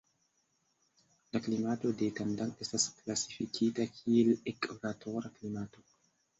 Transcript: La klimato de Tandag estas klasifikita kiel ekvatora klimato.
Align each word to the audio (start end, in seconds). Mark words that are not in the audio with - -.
La 1.37 1.41
klimato 1.47 1.91
de 1.99 2.09
Tandag 2.21 2.65
estas 2.67 2.87
klasifikita 3.03 3.87
kiel 4.01 4.35
ekvatora 4.57 5.35
klimato. 5.41 5.89